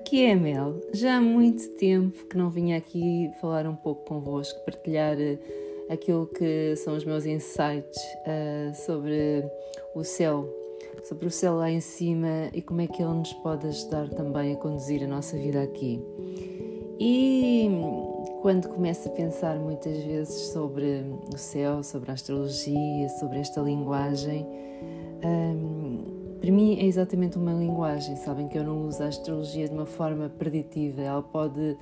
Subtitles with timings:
[0.00, 0.80] aqui é a Mel.
[0.94, 5.38] Já há muito tempo que não vinha aqui falar um pouco convosco, partilhar uh,
[5.92, 9.44] aquilo que são os meus insights uh, sobre
[9.94, 10.48] o céu,
[11.04, 14.54] sobre o céu lá em cima e como é que ele nos pode ajudar também
[14.54, 16.02] a conduzir a nossa vida aqui.
[16.98, 17.68] E
[18.40, 24.46] quando começo a pensar muitas vezes sobre o céu, sobre a astrologia, sobre esta linguagem,
[25.24, 29.74] um, para mim é exatamente uma linguagem, sabem que eu não uso a astrologia de
[29.74, 31.76] uma forma preditiva, ela pode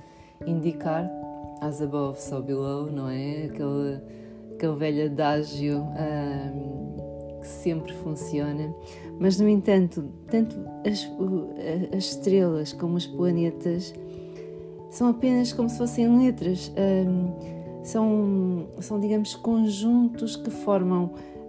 [0.45, 1.09] indicar
[1.61, 3.45] as above, so below, não é?
[3.45, 4.01] Aquele,
[4.53, 8.73] aquele velho adágio um, que sempre funciona,
[9.17, 11.09] mas no entanto, tanto as,
[11.95, 13.93] as estrelas como os planetas
[14.89, 16.71] são apenas como se fossem letras,
[17.07, 21.05] um, são, são, digamos, conjuntos que formam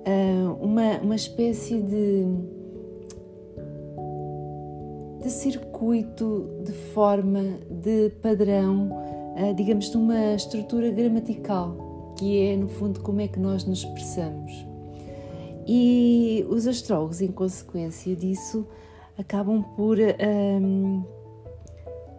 [0.06, 2.59] uh, uma, uma espécie de
[5.20, 8.90] de circuito, de forma, de padrão,
[9.36, 13.80] eh, digamos, de uma estrutura gramatical, que é, no fundo, como é que nós nos
[13.80, 14.66] expressamos.
[15.66, 18.66] E os astrólogos, em consequência disso,
[19.18, 21.04] acabam por um, ehm,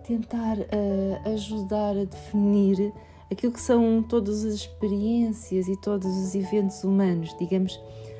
[0.03, 2.93] tentar uh, ajudar a definir
[3.31, 7.79] aquilo que são todas as experiências e todos os eventos humanos, digamos,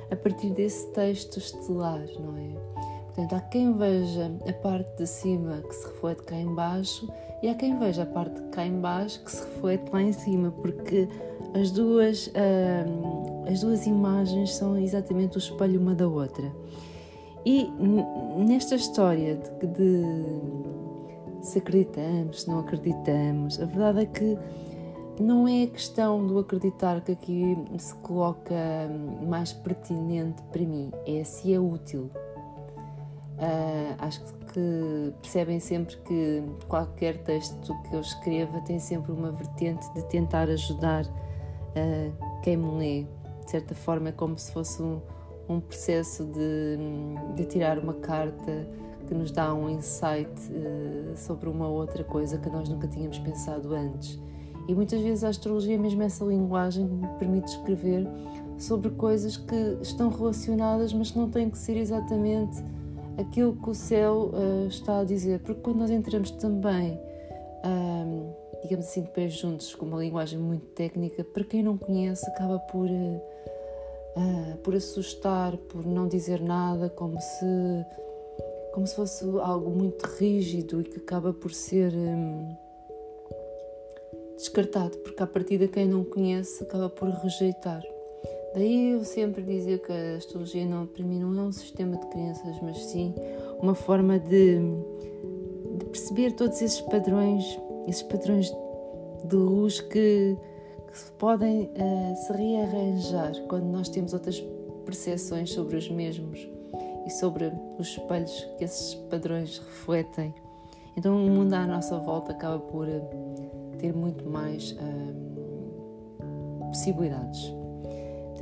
[0.10, 2.61] a partir desse texto estelar, não é?
[3.14, 7.12] Portanto, há quem veja a parte de cima que se reflete cá embaixo
[7.44, 10.52] e há quem veja a parte de cá embaixo que se reflete lá em cima,
[10.52, 11.10] porque
[11.54, 16.52] as duas, uh, as duas imagens são exatamente o espelho uma da outra.
[17.46, 17.70] E
[18.38, 24.38] nesta história de, de se acreditamos, se não acreditamos, a verdade é que
[25.20, 28.56] não é a questão do acreditar que aqui se coloca
[29.28, 32.10] mais pertinente para mim, é se é útil.
[33.42, 34.22] Uh, acho
[34.54, 40.48] que percebem sempre que qualquer texto que eu escreva tem sempre uma vertente de tentar
[40.48, 43.06] ajudar uh, quem me lê.
[43.44, 45.02] De certa forma, é como se fosse um,
[45.50, 46.78] um processo de,
[47.36, 48.68] de, tirar uma carta
[49.08, 53.74] que nos dá um insight uh, sobre uma outra coisa que nós nunca tínhamos pensado
[53.74, 54.22] antes.
[54.68, 58.08] E muitas vezes a astrologia mesmo essa linguagem me permite escrever
[58.60, 62.64] sobre coisas que estão relacionadas, mas que não têm que ser exatamente
[63.18, 67.00] aquilo que o céu uh, está a dizer, porque quando nós entramos também,
[67.66, 68.34] um,
[68.64, 72.60] digamos assim, de pés juntos, com uma linguagem muito técnica, para quem não conhece, acaba
[72.60, 73.22] por, uh,
[74.18, 77.86] uh, por assustar, por não dizer nada, como se,
[78.74, 81.94] como se fosse algo muito rígido e que acaba por ser.
[81.94, 82.56] Um,
[84.42, 87.84] descartado, porque a partir de quem não conhece acaba por rejeitar.
[88.54, 92.06] Daí eu sempre dizia que a astrologia não, para mim não é um sistema de
[92.08, 93.16] crenças, mas sim
[93.62, 94.60] uma forma de,
[95.78, 97.58] de perceber todos esses padrões,
[97.88, 98.52] esses padrões
[99.24, 100.36] de luz que,
[100.92, 104.44] que podem uh, se rearranjar quando nós temos outras
[104.86, 106.46] percepções sobre os mesmos
[107.06, 110.34] e sobre os espelhos que esses padrões refletem.
[110.98, 115.22] Então o mundo à nossa volta acaba por uh, ter muito mais uh,
[116.68, 117.61] possibilidades.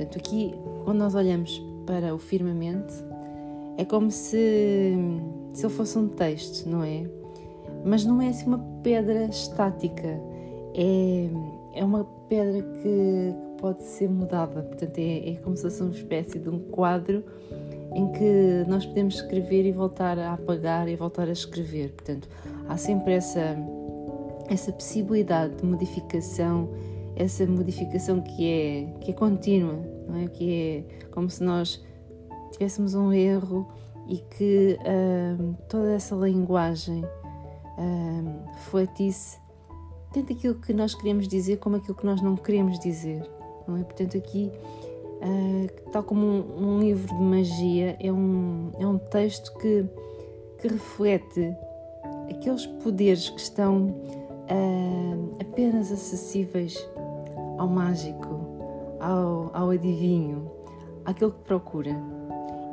[0.00, 3.04] Portanto, aqui, quando nós olhamos para o firmamento,
[3.76, 4.94] é como se,
[5.52, 7.04] se ele fosse um texto, não é?
[7.84, 10.18] Mas não é assim uma pedra estática,
[10.74, 11.28] é,
[11.74, 16.38] é uma pedra que pode ser mudada, portanto, é, é como se fosse uma espécie
[16.38, 17.22] de um quadro
[17.94, 21.92] em que nós podemos escrever e voltar a apagar e voltar a escrever.
[21.92, 22.26] Portanto,
[22.66, 23.54] há sempre essa,
[24.48, 26.70] essa possibilidade de modificação
[27.20, 30.26] essa modificação que é, que é contínua, não é?
[30.28, 31.84] que é como se nós
[32.52, 33.68] tivéssemos um erro
[34.08, 34.78] e que
[35.68, 37.04] toda essa linguagem
[37.78, 39.38] hum, refletisse
[40.12, 43.22] tanto aquilo que nós queremos dizer como aquilo que nós não queremos dizer.
[43.66, 43.84] Não é?
[43.84, 44.50] Portanto, aqui,
[45.22, 49.84] uh, tal como um, um, livro de magia, é um, é um texto que,
[50.60, 51.54] que reflete
[52.28, 56.76] aqueles poderes que estão uh, apenas acessíveis
[57.60, 58.40] ao mágico,
[58.98, 60.50] ao, ao adivinho,
[61.04, 61.94] àquilo que procura.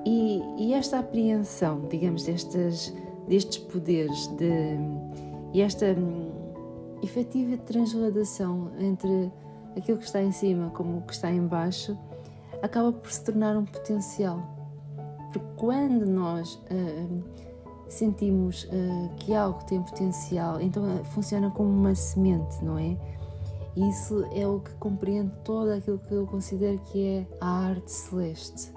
[0.06, 2.96] E, e esta apreensão, digamos, destes,
[3.28, 4.78] destes poderes de,
[5.54, 6.32] e esta hum,
[7.04, 9.30] efetiva transladação entre
[9.76, 11.98] aquilo que está em cima como o que está em baixo
[12.64, 14.42] acaba por se tornar um potencial.
[15.34, 17.24] Porque quando nós uh,
[17.90, 22.98] sentimos uh, que algo tem potencial, então funciona como uma semente, não é?
[23.90, 28.72] Isso é o que compreende todo aquilo que eu considero que é a arte celeste.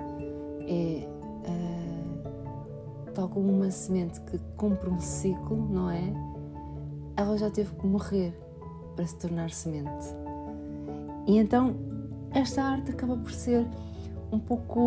[0.67, 1.09] É
[1.49, 6.13] uh, tal como uma semente que cumpre um ciclo, não é?
[7.21, 8.33] ela já teve que morrer
[8.97, 10.07] para se tornar semente.
[11.27, 11.77] E então
[12.33, 13.67] esta arte acaba por ser
[14.33, 14.81] um pouco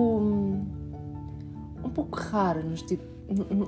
[1.83, 2.83] um pouco rara nos,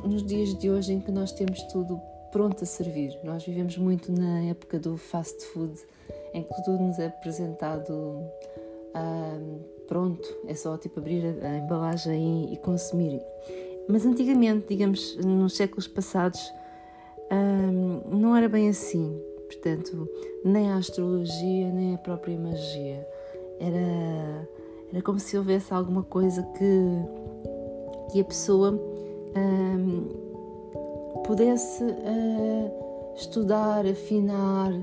[0.07, 1.99] nos dias de hoje em que nós temos tudo
[2.31, 3.17] pronto a servir.
[3.23, 5.73] Nós vivemos muito na época do fast food,
[6.35, 7.93] em que tudo nos é apresentado
[8.93, 13.21] um, pronto, é só tipo abrir a, embalagem e, e, consumir.
[13.87, 16.41] Mas antigamente, digamos, nos séculos passados,
[17.31, 19.17] um, não era bem assim.
[19.47, 20.09] Portanto,
[20.43, 23.07] nem a astrologia, nem a própria magia.
[23.59, 24.49] Era,
[24.91, 28.71] era como se houvesse alguma coisa que, que a pessoa
[29.37, 34.73] um, pudesse uh, estudar, afinar.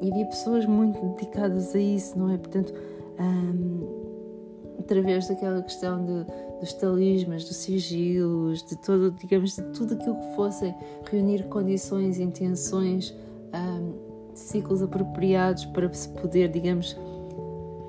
[0.00, 2.38] E havia pessoas muito dedicadas a isso, não é?
[2.38, 2.72] Portanto,
[3.18, 6.24] um, através daquela questão de,
[6.60, 10.74] dos talismas, dos sigilos, de todo, digamos, de tudo aquilo que fossem
[11.10, 13.14] reunir condições, intenções,
[13.52, 13.92] um,
[14.34, 16.96] ciclos apropriados para se poder, digamos,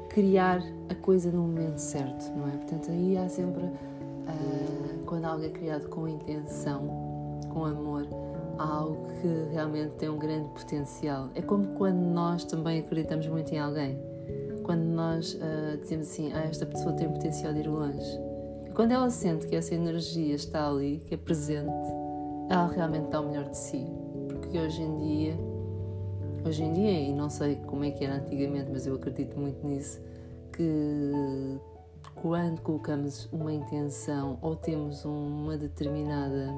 [0.09, 2.51] criar a coisa no momento certo, não é?
[2.51, 8.05] Portanto, aí há sempre, uh, quando algo é criado com intenção, com amor,
[8.59, 11.29] algo que realmente tem um grande potencial.
[11.33, 14.09] É como quando nós também acreditamos muito em alguém
[14.69, 18.19] quando nós uh, dizemos assim, ah, esta pessoa tem potencial de ir longe.
[18.67, 21.73] E quando ela sente que essa energia está ali, que é presente,
[22.47, 23.83] ela realmente dá o melhor de si.
[24.27, 25.39] Porque hoje em dia,
[26.45, 29.65] hoje em dia, e não sei como é que era antigamente, mas eu acredito muito
[29.65, 29.99] nisso,
[30.53, 31.59] que
[32.13, 36.53] quando colocamos uma intenção ou temos uma determinada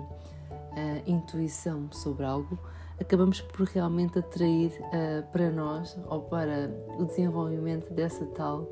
[0.72, 2.58] uh, intuição sobre algo,
[3.00, 8.70] acabamos por realmente atrair uh, para nós ou para o desenvolvimento dessa tal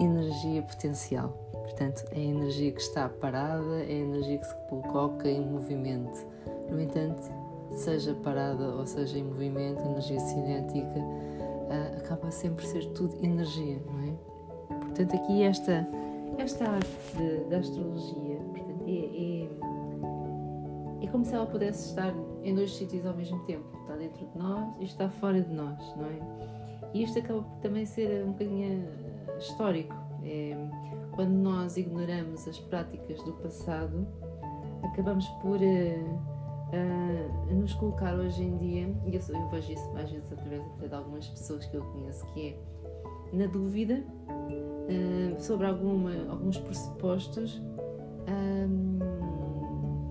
[0.00, 1.28] energia potencial.
[1.52, 6.26] Portanto, é a energia que está parada, é a energia que se coloca em movimento.
[6.70, 7.22] No entanto,
[7.72, 13.80] seja parada ou seja em movimento, energia cinética, uh, acaba sempre por ser tudo energia,
[13.86, 14.36] não é?
[14.68, 15.86] Portanto, aqui esta,
[16.38, 19.35] esta arte da astrologia portanto, é, é
[21.06, 22.12] é como se ela pudesse estar
[22.42, 23.64] em dois sítios ao mesmo tempo.
[23.82, 26.18] Está dentro de nós e está fora de nós, não é?
[26.92, 29.94] E isto acaba por também ser um bocadinho eh, histórico.
[30.24, 30.56] É,
[31.12, 34.06] quando nós ignoramos as práticas do passado,
[34.82, 36.04] acabamos por uh,
[36.72, 40.88] uh, nos colocar hoje em dia, e eu, eu, vejo isso às vezes através até
[40.88, 47.62] de algumas pessoas que eu conheço, que é na dúvida uh, sobre alguma, alguns pressupostos.
[48.28, 48.95] Um,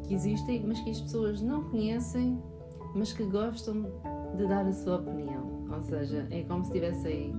[0.06, 2.42] que existem, mas que as pessoas não conhecem,
[2.96, 3.92] mas que gostam
[4.38, 5.66] de dar a sua opinião.
[5.70, 7.34] Ou seja, é como se estivessem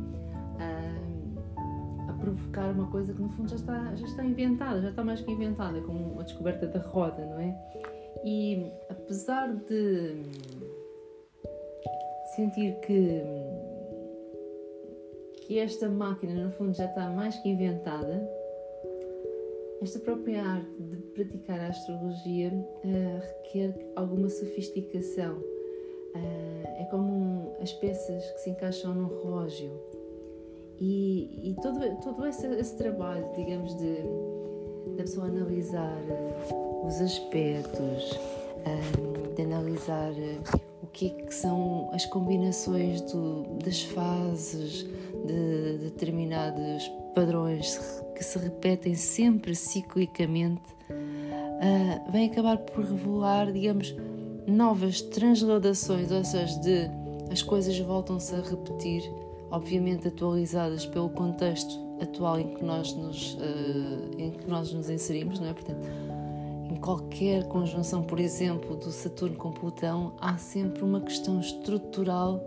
[0.58, 5.04] a, a provocar uma coisa que no fundo já está, já está inventada, já está
[5.04, 7.56] mais que inventada, como a descoberta da roda, não é?
[8.24, 10.22] E apesar de
[12.34, 13.22] sentir que,
[15.46, 18.28] que esta máquina no fundo já está mais que inventada,
[19.80, 25.34] esta própria arte de praticar a astrologia uh, requer alguma sofisticação.
[25.34, 29.70] Uh, é como um, as peças que se encaixam num relógio.
[30.80, 33.96] E, e todo, todo esse, esse, trabalho, digamos, de
[34.96, 38.18] da pessoa analisar uh, os aspectos,
[39.34, 40.12] de analisar
[40.82, 44.86] o que, é que, são as combinações do, das fases
[45.26, 47.78] de determinados padrões
[48.14, 53.94] que se repetem sempre ciclicamente, uh, vem acabar por revelar, digamos,
[54.46, 56.90] novas transladações, ou seja, de
[57.30, 59.02] as coisas voltam-se a repetir,
[59.50, 65.40] obviamente atualizadas pelo contexto atual em que nós nos, uh, em que nós nos inserimos,
[65.40, 65.52] não é?
[65.52, 65.86] Portanto,
[66.70, 72.44] em qualquer conjunção, por exemplo, do Saturno com Plutão, há sempre uma questão estrutural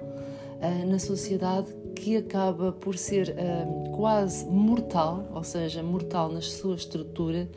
[0.62, 6.76] uh, na sociedade que acaba por ser uh, quase mortal, ou seja, mortal na sua
[6.76, 7.50] estrutura,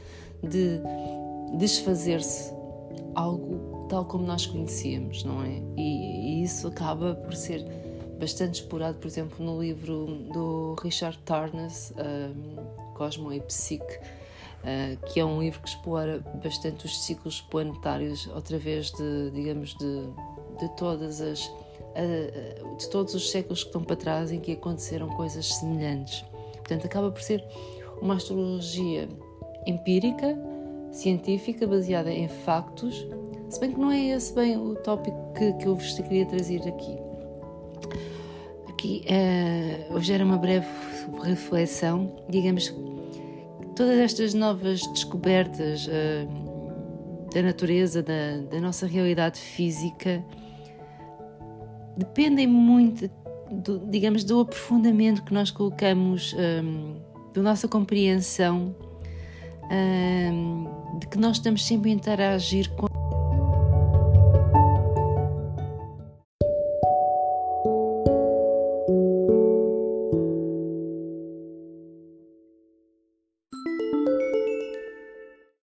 [0.42, 0.80] de
[1.56, 2.52] desfazer-se
[3.14, 5.62] algo tal como nós conhecíamos, não é?
[5.76, 7.64] E, e, isso acaba por ser
[8.18, 15.20] bastante explorado, por exemplo, no livro do Richard Tarnas, um, Cosmo e Psique, uh, que
[15.20, 20.02] é um livro que explora bastante os ciclos planetários através de, digamos, de,
[20.58, 21.48] de todas as
[22.78, 26.24] de todos os séculos que estão para trás em que aconteceram coisas semelhantes.
[26.54, 27.44] Portanto, acaba por ser
[28.00, 29.08] uma astrologia
[29.66, 30.38] empírica,
[30.90, 33.06] científica, baseada em factos,
[33.48, 36.66] se bem que não é esse bem o tópico que, que eu vos queria trazer
[36.66, 36.98] aqui.
[38.68, 40.66] Aqui uh, hoje era uma breve
[41.22, 42.74] reflexão, digamos,
[43.76, 50.24] todas estas novas descobertas uh, da natureza, da, da nossa realidade física,
[51.96, 53.08] dependem muito,
[53.50, 57.00] do, digamos, do aprofundamento que nós colocamos, um,
[57.32, 58.74] da nossa compreensão,
[59.70, 62.91] um, de que nós estamos sempre a interagir com